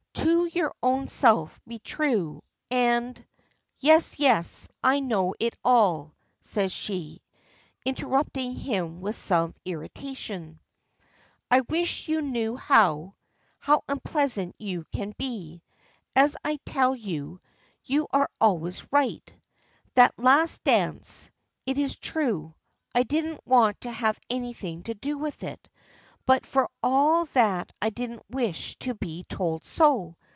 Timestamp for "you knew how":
12.09-13.15